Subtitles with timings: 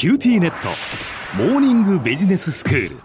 [0.00, 0.70] QTnet。
[1.36, 2.96] モーニングビジネススクール。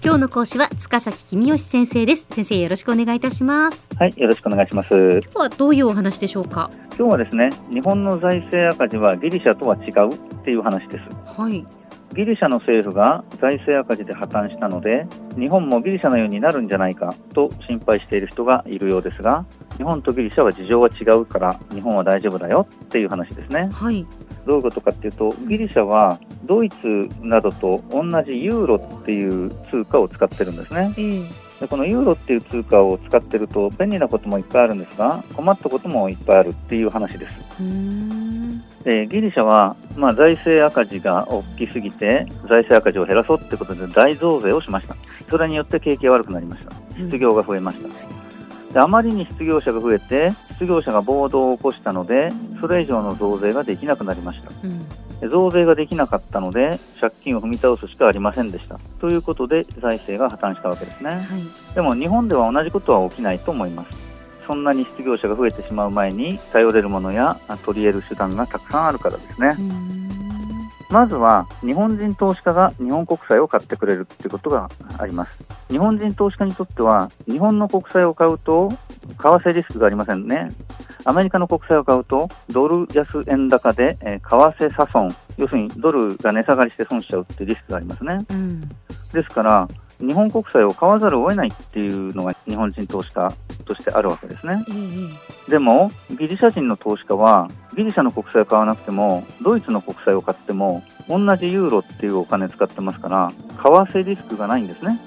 [0.00, 2.24] 今日の講師は塚崎公義先生です。
[2.30, 3.84] 先生よろしくお願いいたします。
[3.98, 4.90] はい、よろしくお願いします。
[4.90, 6.70] 今日はどういうお話でしょうか？
[6.96, 11.36] 今日はですね、日本の財政赤字はギリシャとは違うっていう話です。
[11.36, 11.66] はい。
[12.14, 15.04] ギリシャの政府が財政赤字で破綻したので、
[15.36, 19.44] 日本もギリシャのようになるんじゃないかと心配している人がいるようですが、
[19.78, 23.68] 日本とギリシャは事情が違うから、日本は大丈夫だよっていう話ですね。
[23.72, 24.06] はい
[24.46, 30.94] どういうことかっていうと、ギリシャはドイツなどと同じユーロっていう通貨を使ってるんですね。
[30.96, 37.32] ええでこのユーロっていう通貨を使ってると便利なこともいっぱいあるんですが困ったこともいっぱいあるっていう話です。
[38.84, 44.94] でギリシャは、まあ、財政赤字が大きすぎて財政赤字を減らそうってことで大増税をしました。
[45.30, 46.72] それによって景気が悪くなりました。
[46.96, 48.15] 失業が増えました。
[48.72, 52.30] であまりに失業者が増えて失業者が暴動を起こしたので
[52.60, 54.50] それ以上の増税ができなくなりました。
[54.64, 54.86] うん
[55.20, 58.78] で増税ができなかったので借金を踏み倒すしかありませんでした。
[59.00, 61.10] ということで財政が破綻したわけですね。
[61.10, 64.06] はいでも日本では同じことは起きないと思います。
[64.46, 69.60] そんなに失業者が増えてしまう前に頼れるものや取り得る手段がたくさんあるからですねう。
[69.60, 69.95] ーん
[70.96, 75.44] まずは日本人投資家が日本国債を買ってくれるっていうことがあります。
[75.68, 80.52] 日本人投資家にとっては日本の国債を買うと為替リスクがありませんね。
[81.04, 88.24] アメリカの国債を買うとドル安円高で、えー為替差損、要するにドルが値下がりして損しちゃうっていうリスクがありますね。
[88.30, 88.60] うん
[89.12, 89.68] ですから、
[90.00, 93.30] 日本国債を買わざるを得ないっていうのが日本人投資家
[93.66, 94.64] としてあるわけですね。
[94.70, 105.00] ええでも、ギリシャ人の投資家は、ギリシャの国債を買わなくても、ドイツの国債を買っても、同じユーロっていうお金使ってますから、為替リスクがないんですね。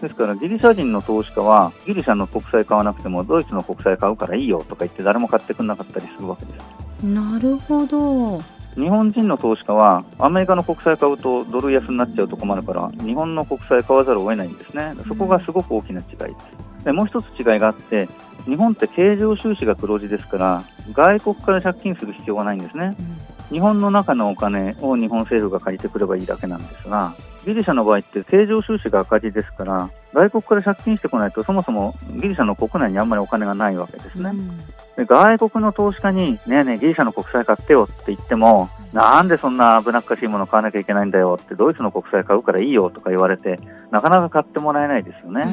[0.00, 6.76] ですから、ギリシャ人の投資家は、ギリシャの国債買わなくても、ドイツの国債買うからいいよとか言って誰も買ってくれなかったりするわけです。
[7.04, 8.40] なるほど
[8.74, 18.08] 日本人の投資家はアメリカの国債買うとドル安になっちゃうと困るから日本の国債買わざるを得ないんですねそこがすごく大きな違いですでもう一つ違いがあって
[18.44, 22.96] 日本って経常収支が黒字ですから外国から借金する必要がないんですね。
[22.98, 23.16] うん。
[23.50, 27.12] 日本の中のお金を日本政府が借りてくればいいだけなんですが
[27.44, 34.58] ギリシャの場合って経常収支が赤字ですから外国から借金してこないとそもそもギリシャの国内にあんまりお金がないわけですね、うん。
[34.58, 34.64] で
[35.04, 45.44] 外国の投資家に、ねえねえ、ギリシャの国債買ってよって言っても、なんでそんな危なっかしいもの買わなきゃいけないんだよって、ドイツの国債買うからいいよとか言われて、なかなか買ってもらえないですよね。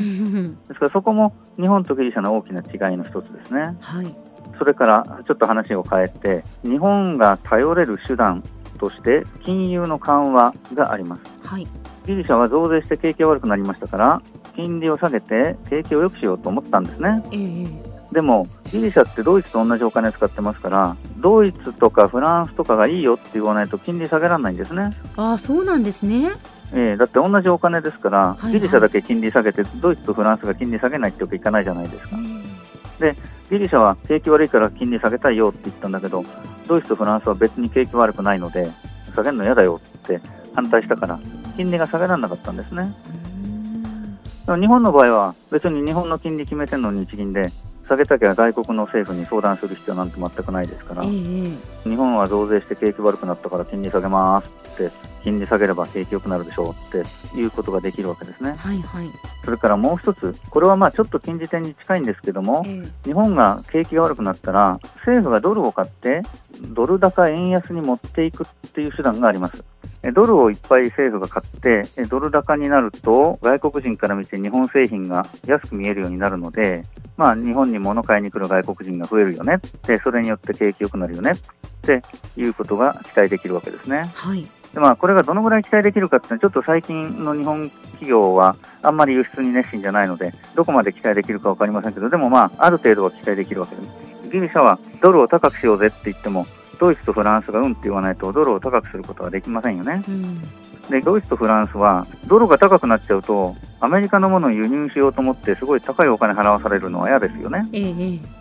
[0.70, 3.76] ですからそこも日本とギリシャの大きな違いの一つですね。
[3.82, 4.16] はい
[4.60, 8.44] それからちょっと話を変えて、日本が頼れる手段
[8.78, 11.22] として金融の緩和があります。
[11.44, 11.68] はい
[12.06, 14.22] ギリシャは増税して景気が悪くなりましたから、
[14.56, 17.24] 金利を下げて景気を良くしようと思ったんですね。
[17.32, 24.96] ええでも、ギリシャってドイツと同じお金使ってますから、ドイツとかフランスとかがいいよって言わないと金利下げられないんですね。
[25.16, 26.32] ああそうなんですね
[26.72, 32.18] えーだって同じお金ですから、はいはいギリシャだけ金利下げて、ドイツとフランスが金利下げないってわけいかないじゃないですか。
[33.50, 36.24] ギリシャは景気悪いから金利下げたいよって言ったんだけど、
[36.68, 38.72] ドイツとフランスは別に景気悪くないので、
[39.14, 40.22] 下げるの嫌だよって
[40.56, 41.20] 反対したから、
[41.58, 42.94] 金利が下げられなかったんですね。
[44.46, 47.52] でも日本の場合は、別に日本の金利決めてるのに日銀で、
[47.88, 54.92] 下げたきゃ外国の政府に相談する必要なんて全くないですから、ええ日本は増税して景気悪くなったから金利下げますって、
[55.24, 58.54] 金利下げれば景気良くなるでしょうっていうことができるわけですね。
[58.54, 59.10] はいはい
[59.44, 66.22] それからもう一つ、これはまあちょっと近似点に近いんですけども、ええ日本が景気が悪くなったら、政府がドルを買って、
[66.70, 69.64] ドル高円安に持っていくっていう手段があります。
[70.04, 76.84] えドルをいっぱい政府が買って、えドル高になると、外国人から見て日本製品が安く見えるようになるので、
[77.18, 81.36] まあ、日本に物買いに来る外国人が増えるよねで、それによって景気良くなるよねっ
[81.82, 82.02] て
[82.38, 84.10] いうことが期待できるわけですね。
[84.16, 94.32] はいでまあ、これがどのぐらい期待できるかっていうのは、ちょっと最近の日本企業はあんまり輸出に熱心じゃないので、どこまで期待できるか分かりませんけど、でもまあ、ある程度は期待できるわけです。
[94.32, 96.48] ギリシャはドルを高くしようぜって言っても、
[96.80, 100.04] ドイツとフランスがうんって言わないと、ドルを高くすることはできませんよね。
[100.08, 100.42] うん
[100.90, 107.68] で、ドイツとフランスは、ドルが高くなっちゃうと、アメリカのものを輸入しようと思って、すごい高いお金払わされるのは嫌ですよね。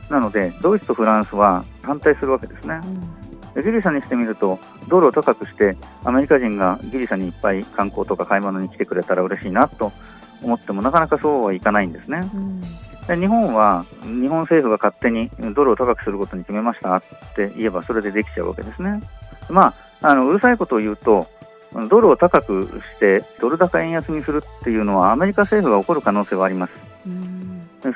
[0.09, 2.81] なので、ドイツとフランスは反対するわけですね。
[2.85, 3.23] うん
[3.55, 4.59] でギリシャにしてみると、
[4.89, 9.93] ドルを高くして、アメリカ人がギリシャにいっぱい観光とか買い物に来てくれたら嬉しいなと
[10.43, 12.21] 思っても、なかなかそうはいかないんですね。
[12.35, 12.61] うん
[13.07, 17.03] で日本は、日本政府が勝手にドルを高くすることに決めましたっ
[17.35, 19.01] て言えば、それでできちゃうわけですね。
[19.51, 21.27] まあ、あのうるさいことを言うと、
[21.89, 26.73] ドルを高くして、ドル高円安にするっていうのは、アメリカ政府が起こる可能性はあります。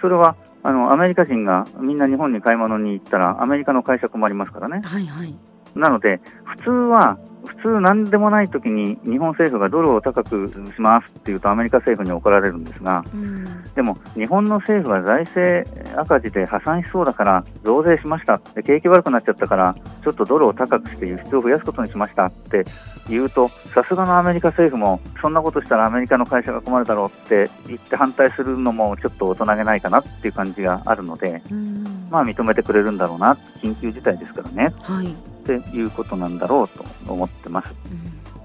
[0.00, 4.82] それはあのアメリカ人がみんな日本に買い物に行ったら、アメリカの解釈もありますからね。
[4.84, 5.34] はいはい
[5.75, 19.75] なので、普通は普通、なんでもない時に日本政府がドルを高くしますっていうとアメリカ政府に怒られるんですが、うん、でも日本の政府は財政赤字で破産しそうだから増税しましたで景気悪くなっちゃったから
[20.06, 22.64] ちょっとドルを高くして輸出を増やすことにしましたって
[23.08, 34.73] 言うとさすがのアメリカ政府もそんなことしたらアメリカの会社が困るだろうって言って反対するのもちょっと大人げないかなっていう感じがあるので、うん、まあ認めてくれるんだろうな緊急事態ですからね。
[34.82, 37.73] はいっていうことなんだろうと思ってます。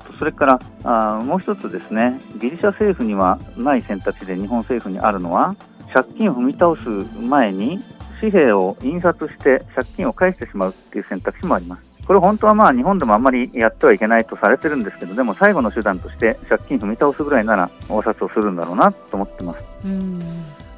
[0.10, 5.56] うん、それからあもう一つですね、ギリシャ政府にはない選択肢で日本政府にあるのは、
[5.92, 6.88] 借金を踏み倒す
[7.20, 7.84] 前に
[8.22, 11.92] 紙幣を印刷して借金を返してしまうっていう選択肢もあります。
[12.06, 19.64] これ本当はまあ日本でもあんまりやってはいけないとされてるんですけど、でも最後の手段として借金踏み倒すぐらいならお札をするんだろうなと思ってます。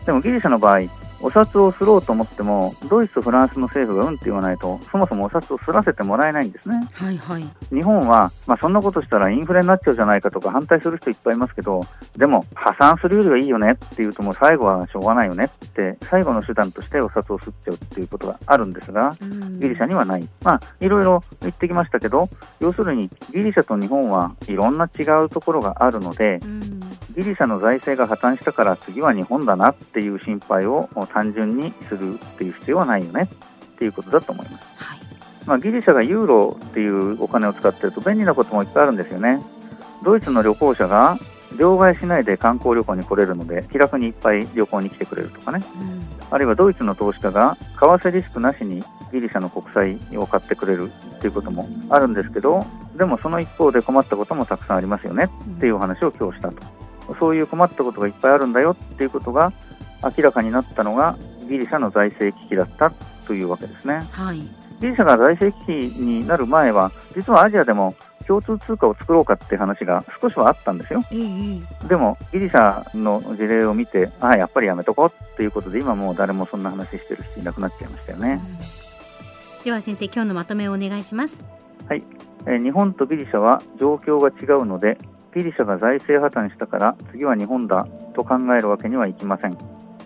[0.06, 0.81] でもギリシャの場合、
[1.24, 6.88] お札をすろうと思っても、ドイツとフランスの政府がうんって言わないと、そもそもお札をすらせてもらえないんですね。
[6.94, 11.86] はいはい、日本は、まあ、そんなことしたらインフレになっちゃうじゃないかとか反対する人いっぱいいますけど、
[12.18, 19.16] でも破産するよりはいいよねっていうと、もう最後はしょうがないよねって、最後の手段としてお札をすっちゃうっていうことがあるんですが、
[19.60, 20.28] ギリシャにはない。
[20.44, 22.30] まあ、いろいろ言ってきましたけど、
[22.60, 26.42] 要するにギリシャと日本はいろんな違うところがあるので、
[27.15, 33.30] ギリシャの財政が破綻したから次は日本だなっていう心配を単純にするっていう必要はないよね。
[33.75, 34.68] っていうことだと思います。
[34.77, 35.00] はい、
[35.45, 39.42] まあ、ギリシャがユーロっていうお金を使ってると便利なこともいっぱいあるんですよね。
[40.04, 41.18] ドイツの旅行者が
[41.57, 52.65] 両替しないで観光旅行に来れるので気楽にいっぱい旅行に来てくれるとかね、うん、あるいはドイツの投資家が為替リスクなしにギリシャの国債を買ってくれるっていうこともあるんですけど
[52.98, 56.83] でもその一方で困ったこともたくさんありますよねっていうお話を今日したと
[57.20, 59.52] そういう困ったことがいっぱいあるんだよっていうことが
[60.04, 61.18] 明らかになったのが
[61.50, 62.92] ギリシャの財政危機だった
[63.28, 64.08] というわけですね。
[64.12, 64.40] はい、
[64.80, 67.96] ギリシャが財政危機になる前は実はアジアでも
[68.28, 78.42] 共通通貨を作ろうかって話が少しはあったんですよ、えー、でもギリシャの事例を見てああやっぱりやめとこうっていうことで今もう誰もそんな話してる人いなくなっちゃいましたよね、
[79.60, 81.44] うん、では先生今日のまとめをお願いします。
[81.90, 82.04] はい、
[82.46, 84.98] えー、日本とギリシャは状況が違うので
[85.36, 89.58] ギリシャが財政破綻したから次は日本だと考えるわけにはいきません。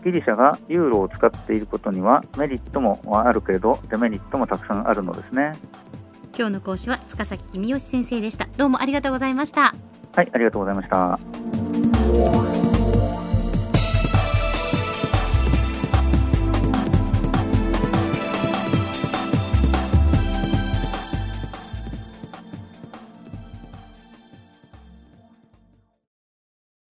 [0.03, 5.53] ギリシャがユーロを使っていることにはメリットもあるけれどデメリットもたくさんあるのですね。
[6.37, 8.47] 今日の講師は塚崎公義先生でした。
[8.57, 9.73] どうもありがとうございました。
[10.15, 12.56] はい、ありがとうございました。